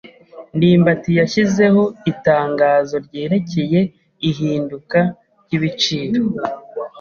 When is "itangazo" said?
2.11-2.95